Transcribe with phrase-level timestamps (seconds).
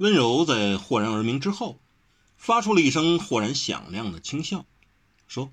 [0.00, 1.78] 温柔在豁然而明之后，
[2.38, 4.64] 发出了一声豁然响亮的轻笑，
[5.28, 5.52] 说：“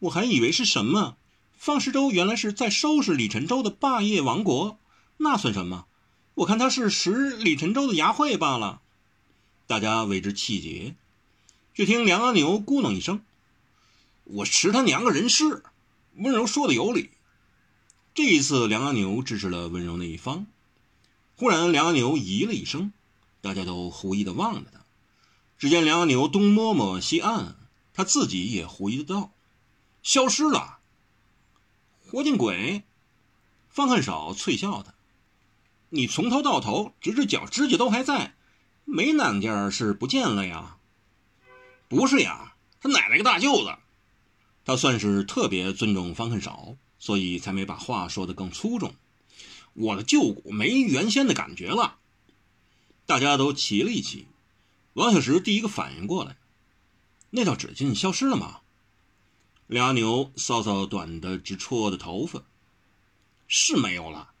[0.00, 1.16] 我还以为是什么，
[1.56, 4.80] 方世周原来是在收拾李晨舟的霸业王国，
[5.18, 5.86] 那算什么？
[6.34, 8.82] 我看他是食李晨舟的牙慧罢了。”
[9.68, 10.96] 大家为之气结。
[11.74, 13.20] 却听梁阿牛咕哝一声
[14.24, 15.62] ：“我吃他娘个人事！”
[16.18, 17.10] 温柔说的有理。
[18.14, 20.46] 这一次，梁阿牛支持了温柔那一方。
[21.36, 22.92] 忽然，梁阿牛咦了一声，
[23.48, 24.84] 大家都狐疑的望着他。
[25.56, 27.56] 只见梁牛东摸摸西按，
[27.94, 29.32] 他自己也狐疑的道
[30.04, 30.80] ：“消失了，
[32.06, 32.82] 活见鬼！”
[33.70, 34.92] 方恨少脆笑他
[35.88, 38.34] ：“你从头到头，直至脚指甲都还在，
[38.84, 40.76] 没哪件是不见了呀
[41.88, 42.52] ？”“不是呀，
[42.82, 43.74] 他奶奶个大舅子！”
[44.66, 46.76] 他算是特别尊重方恨少。
[47.00, 48.92] 所以才没把话说得更粗重。
[49.74, 51.98] 我的旧骨没原先的感觉了。
[53.08, 54.26] 大家都齐了一齐。
[54.92, 56.36] 王小石第一个反应过来，
[57.30, 58.60] 那道纸巾消失了吗？
[59.66, 62.42] 俩牛搔搔短的直戳的头发，
[63.46, 64.32] 是没有了。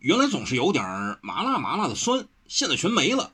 [0.00, 0.84] 原来总是有点
[1.22, 3.32] 麻辣麻辣的酸，现在全没了。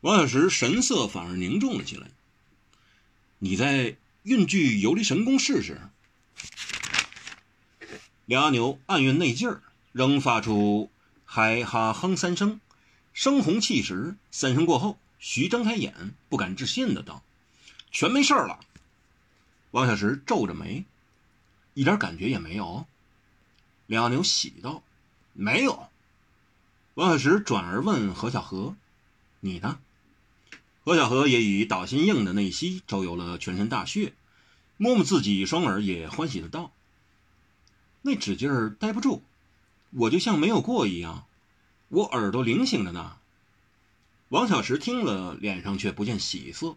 [0.00, 2.10] 王小石神色反而凝重了起来。
[3.38, 5.78] 你再运具游离神功试试。
[8.24, 9.62] 梁阿牛暗运内劲儿，
[9.92, 10.90] 仍发出
[11.26, 12.62] 嗨哈哼三声，
[13.18, 14.14] 声红气实。
[14.30, 17.24] 三声过后，徐睁开眼，不敢置信的道
[17.90, 18.60] ：“全没事了。”
[19.72, 20.84] 王小石皱着眉，
[21.74, 22.86] 一点感觉也没有。
[23.88, 24.84] 梁牛喜道
[25.34, 25.88] ：“没有。”
[26.94, 28.76] 王小石转而问何小河
[29.40, 29.80] ：“你呢？”
[30.86, 34.12] 何小河也以导心硬的内息周游了全身大穴，
[34.76, 36.70] 摸摸自己双耳，也欢喜的道。
[38.02, 39.24] 那指劲儿待不住，
[39.90, 41.26] 我就像没有过一样，
[41.88, 43.16] 我耳朵灵醒着呢。
[44.28, 46.76] 王小石听了，脸上却不见喜色，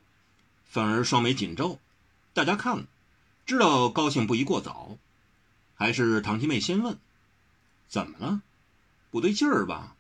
[0.70, 1.80] 反而双眉紧皱。
[2.34, 2.86] 大家看了，
[3.46, 4.98] 知道高兴不宜过早，
[5.76, 6.98] 还是唐七妹先问
[7.90, 8.42] ：“怎么了？
[9.10, 9.96] 不对劲儿吧？”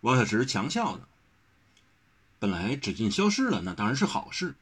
[0.00, 1.06] 王小石强笑道
[2.40, 4.54] ：“本来指劲消失了，那当然是好事。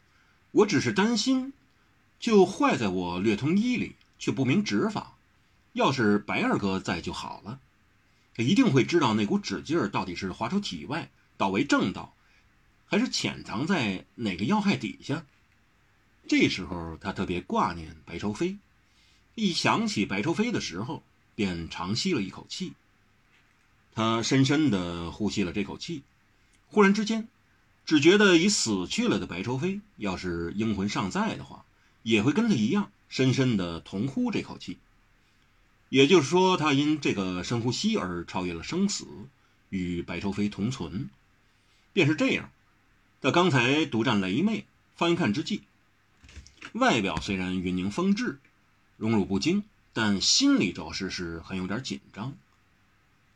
[0.50, 1.52] 我只是担心，
[2.18, 5.12] 就坏在我略通医理。”却不明指法，
[5.74, 7.60] 要是白二哥在就好了，
[8.36, 12.14] 他一定会知道那股指劲儿到底是滑出体外倒为正道，
[12.86, 15.24] 还是潜藏在哪个要害底下。
[16.28, 18.58] 这时候他特别挂念白愁飞，
[19.34, 21.02] 一想起白愁飞的时候，
[21.34, 22.74] 便长吸了一口气。
[23.94, 26.02] 他深深地呼吸了这口气，
[26.66, 27.28] 忽然之间，
[27.86, 31.64] 只觉得已死去了的白愁飞，要是英魂尚在的话，
[32.02, 32.90] 也会跟他一样。
[33.08, 34.78] 深深的同呼这口气，
[35.88, 39.06] 也就是说，他因这个深呼吸而超越了生死，
[39.68, 41.08] 与白愁飞同存。
[41.92, 42.50] 便是这样，
[43.20, 45.62] 在刚才独占雷妹，翻看之际，
[46.72, 48.38] 外表虽然云凝风致，
[48.96, 52.34] 荣辱不惊，但心里着实是很有点紧张，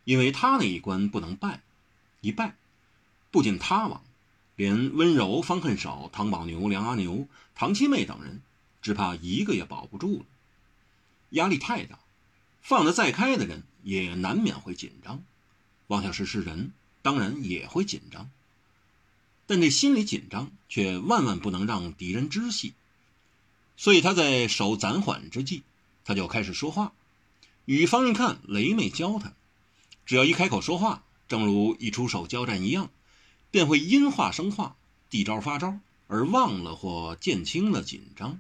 [0.05, 1.61] 因为他那一关不能败，
[2.21, 2.57] 一败，
[3.31, 4.03] 不仅他亡，
[4.57, 8.41] 连温柔、方恨少、唐宝牛、梁阿牛、唐七妹等人。
[8.83, 10.25] 只怕一个也保不住了，
[11.29, 11.99] 压力太大，
[12.61, 15.23] 放得再开的人也难免会紧张。
[15.87, 16.73] 王小石是人，
[17.03, 18.31] 当然也会紧张，
[19.47, 22.75] 但这心里紧张却万万不能让敌人知悉。
[23.77, 25.63] 所以他在手暂缓之际，
[26.05, 26.93] 他就开始说话，
[27.65, 29.33] 与方一看雷妹教他，
[30.07, 32.91] 只要一开口说话，正如一出手交战一样，
[33.51, 34.77] 便会因话生话，
[35.09, 38.39] 递招发招，而忘了或减轻了紧张。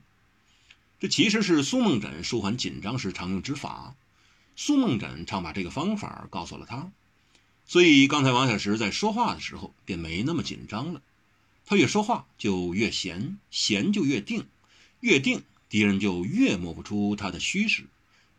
[1.00, 3.94] 这其实是苏梦枕舒缓紧张时常用之法，
[4.62, 6.93] 苏梦枕常把这个方法告诉了他，
[7.65, 11.00] 所以刚才王小石在说话的时候便没那么紧张了。
[11.65, 14.47] 他越说话就越闲，闲就越定，
[15.00, 17.87] 越定敌人就越摸不出他的虚实。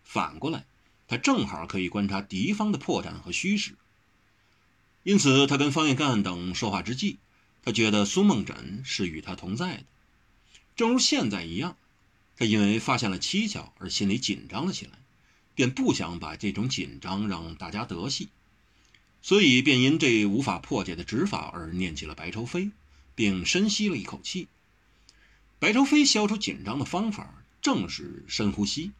[0.04, 0.64] 反过来，
[1.08, 3.74] 他正好可以观察敌方的破绽和虚实。
[5.02, 7.18] 因此，他跟方艳干等说话之际，
[7.64, 9.86] 他觉得苏梦枕是与他同在的，
[10.76, 11.76] 正如现在一样。
[12.38, 14.92] 他因为发现了蹊跷而心里紧张了起来，
[15.56, 18.30] 便不想把这种紧张让大家得悉，
[19.22, 22.72] 所以便因这无法破解的指法而念起了白愁飞，
[23.16, 24.48] 并深吸了一口气。
[25.60, 28.92] 白愁飞消除紧张的方法正是深呼吸，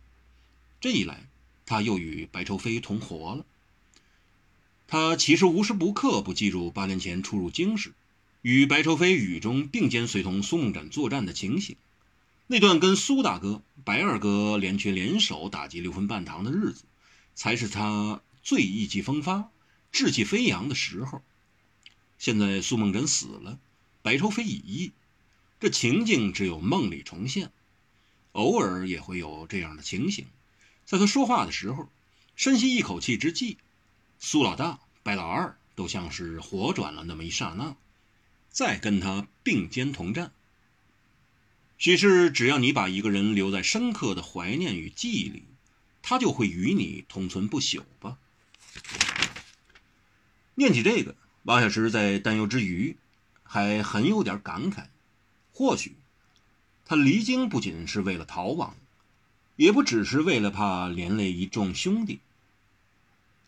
[0.80, 1.26] 这一来，
[1.66, 3.46] 他又与白愁飞同活了。
[4.88, 7.94] 他其实无时不刻不记住八年前出入京时，
[8.42, 11.78] 与白愁飞雨中并肩随同苏梦展作战的情形。
[12.52, 16.84] 那段跟苏大哥、白二哥联拳联手打击六分半堂的日子，
[17.34, 19.50] 才是他最意气风发、
[19.94, 21.22] 志气飞扬的时候。
[22.20, 23.58] 现在苏梦真死了，
[24.02, 24.92] 白愁飞已，
[25.62, 27.54] 这情境只有梦里重现。
[28.34, 30.26] 偶尔也会有这样的情形，
[30.86, 31.88] 在他说话的时候，
[32.36, 33.60] 深吸一口气之际，
[34.20, 37.78] 苏老大、白老二都像是活转了那么一刹那，
[38.50, 40.34] 再跟他并肩同战。
[41.82, 45.46] 许是只要你把一个人留在深刻的怀念与记忆里，
[46.04, 48.20] 他就会与你同存不朽吧。
[50.54, 52.98] 念起这个，王小石在担忧之余，
[53.42, 54.90] 还很有点感慨。
[55.54, 55.96] 或许，
[56.86, 58.76] 他离京不仅是为了逃亡，
[59.56, 62.20] 也不只是为了怕连累一众兄弟，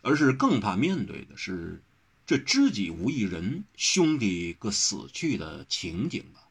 [0.02, 1.84] 而是更怕面对的是
[2.26, 6.43] 这知己无一人，兄弟各死去的情景吧。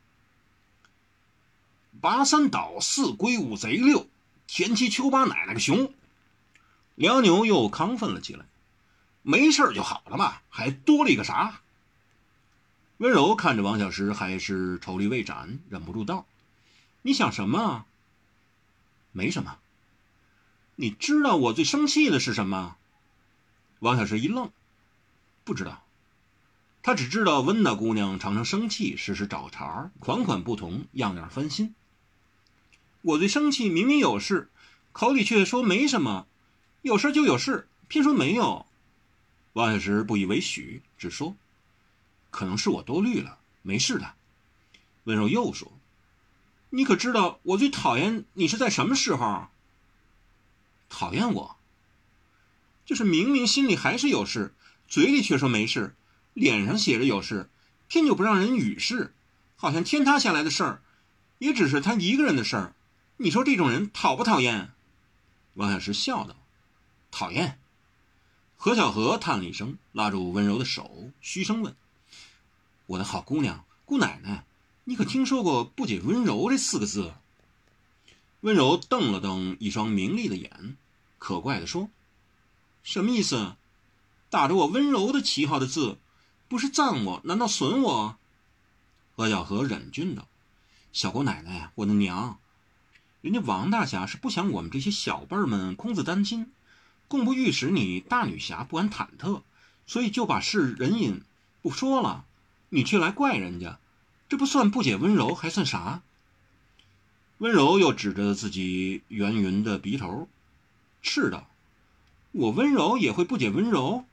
[2.00, 4.06] 拔三倒四归五贼六，
[4.46, 5.92] 田七秋八奶奶个熊。
[6.94, 8.44] 梁牛又亢奋了起来，
[9.22, 11.60] 没事就好了嘛，还多了一个啥？
[12.98, 16.26] 温柔看着王小石，还是愁虑未展，忍不住道
[17.02, 17.84] ：“你想什么？
[19.12, 19.58] 没什么。
[20.76, 22.76] 你知道我最生气的是什么？”
[23.80, 24.50] 王小石一愣，
[25.44, 25.82] 不知道。
[26.82, 31.74] 他只知道温大姑娘常常生气，时时找茬，款款不同，样样翻新。
[33.02, 34.48] 我最生气，明明有事，
[34.92, 36.26] 口里却说没什么；
[36.82, 38.64] 有事就有事，偏说没有。
[39.54, 41.36] 王小石不以为许，只说
[42.30, 44.14] ：“可能是我多虑了，没事的。”
[45.04, 45.72] 温柔又说
[46.70, 49.48] ：“你可知道我最讨厌你是在什么时候？
[50.88, 51.56] 讨厌我，
[52.86, 54.54] 就是明明心里还是有事，
[54.86, 55.96] 嘴里却说没事，
[56.34, 57.50] 脸上写着有事，
[57.88, 59.12] 偏就不让人语事，
[59.56, 60.82] 好像天塌下来的事儿，
[61.38, 62.74] 也只是他一个人的事儿。”
[63.18, 64.70] 你说这种人讨不讨厌？
[65.54, 66.34] 王小石笑道
[67.12, 67.58] ：“讨厌。”
[68.56, 71.76] 何小荷叹了一声，拉住温柔的手，嘘声问
[72.86, 74.44] ：“我的好姑娘，姑奶奶，
[74.84, 77.14] 你可听说过‘不解温柔’这四个字？”
[78.40, 80.76] 温柔瞪了瞪一双明丽的眼，
[81.18, 81.90] 可怪的说
[82.82, 83.56] ：“什么意思？
[84.30, 85.98] 打着我温柔的旗号的字，
[86.48, 88.16] 不是赞我，难道损我？”
[89.14, 90.26] 何小荷忍俊道
[90.92, 92.38] ：“小姑奶奶，我的娘。”
[93.22, 96.52] 人家王大侠是不想我们这些小辈儿们空自担心，
[97.06, 99.42] 共不欲使你大女侠不安忐忑，
[99.86, 101.22] 所以就把事人隐
[101.62, 102.24] 不说了。
[102.70, 103.78] 你却来怪人家，
[104.28, 106.02] 这不算不解温柔，还算啥？
[107.38, 110.28] 温柔又指着自己圆圆的鼻头，
[111.00, 111.46] 斥道
[112.32, 114.04] ：“我温柔也会不解温柔。”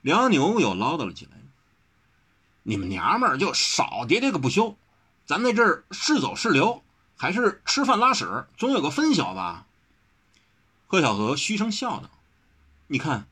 [0.00, 1.32] 梁牛又唠叨了起来
[2.64, 4.78] ：“你们娘们儿就少喋喋个不休，
[5.26, 6.82] 咱在这儿是走是留。”
[7.18, 9.66] 还是吃饭拉屎，总有个分晓吧。
[10.86, 12.08] 贺小荷嘘声笑道
[12.86, 13.26] ：“你看，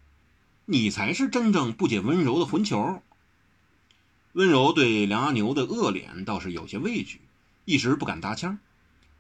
[0.65, 3.01] 你才是真正不解温柔的混球。”
[4.35, 7.21] 温柔对梁阿牛的恶脸倒是有些畏惧，
[7.65, 8.59] 一时不敢搭腔。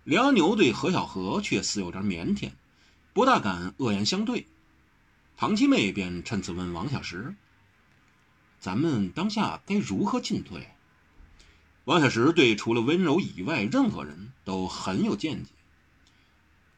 [0.02, 2.50] 梁阿牛对何小荷却似有点腼腆，
[3.14, 4.46] 不大敢恶言相对。
[5.36, 7.36] 唐七妹便趁此问王小石
[8.58, 10.68] ：“咱们当下该如何进退？”
[11.86, 15.52] 王小石对除了温柔以外任何人都很有见解。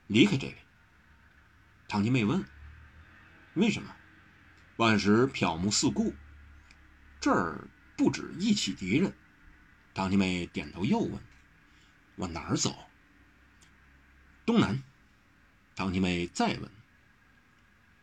[0.06, 0.54] 离开这里。
[1.88, 2.44] 唐七妹问
[3.56, 3.96] ：“为什么？”
[4.76, 6.12] 王小石瞟目四顾，
[7.22, 9.10] 这儿不止一起敌人。
[9.94, 11.18] 唐七妹点头又问
[12.16, 12.76] ：“往哪儿走？”
[14.44, 14.82] 东南。
[15.74, 16.70] 唐七妹再问：“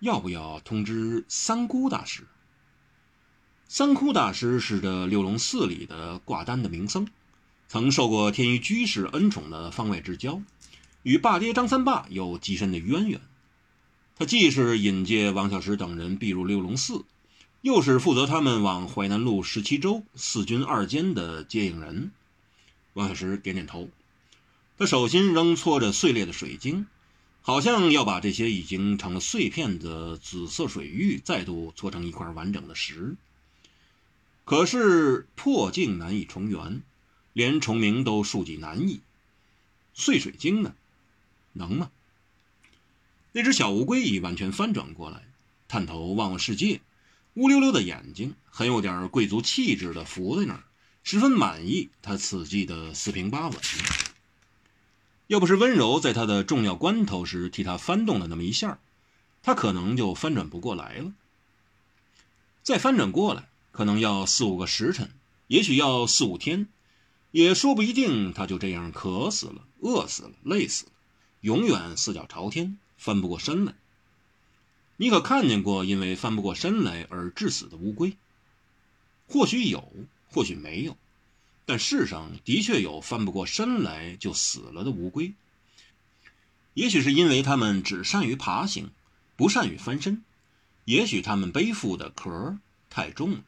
[0.01, 2.25] 要不要通知三姑大师？”
[3.67, 7.07] 三窟大师是这六龙寺里的挂单的名僧，
[7.67, 10.41] 曾受过天一居士恩宠的方外之交，
[11.01, 13.19] 与霸爹张三霸有极深的渊源。
[14.17, 17.03] 他既是引介王小石等人避入六龙寺，
[17.61, 22.11] 又是负责他们往淮南路十七州四军二监的接应人。
[22.93, 23.89] 王小石点点头，
[24.77, 26.85] 他手心仍搓着碎裂的水晶，
[27.41, 33.15] 好像要把这些已经成了碎片的紫色水玉再度搓成一块完整的石。
[34.45, 36.83] 可是破镜难以重圆，
[37.33, 39.01] 连重名都数计难易。
[39.95, 40.75] 碎水晶呢，
[41.53, 41.89] 能吗？
[43.31, 45.23] 那只小乌龟已完全翻转过来，
[45.67, 46.79] 探头望望世界，
[47.33, 50.63] 乌溜溜的眼睛，很有点贵族气质的伏在那儿，
[51.03, 53.59] 十分满意他此际的四平八稳。
[55.27, 58.77] 要不是温柔在他的重要关头时替他翻动了那么一下，
[59.41, 61.11] 他可能就翻转不过来了。
[62.61, 63.49] 再翻转过来。
[63.75, 65.11] 可能要四五个时辰，
[65.47, 66.69] 也许要四五天，
[67.31, 68.31] 也说不一定。
[68.31, 70.91] 他就这样渴死了、饿死了、累死了，
[71.41, 73.75] 永远四脚朝天，翻不过身来。
[74.95, 78.15] 你可看见过因为翻不过身来而致死的乌龟？
[79.27, 79.91] 或许有，
[80.29, 80.95] 或许没有，
[81.65, 85.33] 但世上的确有翻不过身来就死了的乌龟。
[86.75, 88.91] 也许是因为它们只善于爬行，
[89.35, 90.21] 不善于翻身；
[90.85, 92.57] 也许它们背负的壳
[92.89, 93.43] 太重了。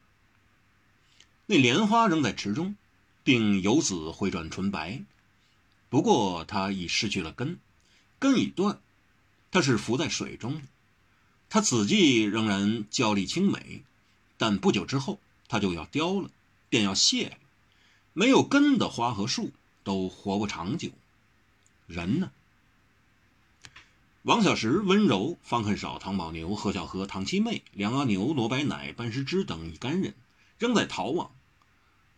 [1.50, 2.76] 那莲花仍在池中，
[3.24, 5.00] 并游子回转纯白。
[5.88, 7.58] 不过它已失去了根，
[8.18, 8.78] 根已断，
[9.50, 10.60] 它是浮在水中的。
[11.48, 13.82] 它子际仍然娇丽清美，
[14.36, 16.28] 但不久之后它就要凋了，
[16.68, 17.38] 便要谢了。
[18.12, 19.50] 没有根的花和树
[19.84, 20.90] 都活不长久，
[21.86, 22.30] 人呢？
[24.20, 30.12] 王小石、温柔、方恨少、唐宝牛、何小河、唐七妹、梁阿牛、罗白乃、班师之等一干人，
[30.58, 31.30] 仍在逃亡。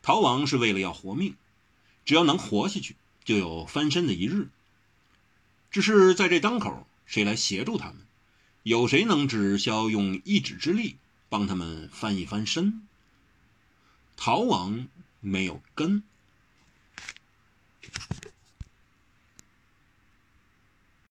[0.02, 1.34] 逃亡是为了要活命，
[2.04, 4.48] 只要能活下去，就有翻身的一日。
[5.70, 7.96] 只是在这当口，谁来协助他们？
[8.62, 10.96] 有谁能只消用一指之力
[11.28, 12.86] 帮他们翻一翻身？
[14.16, 14.88] 逃亡
[15.20, 16.02] 没有根。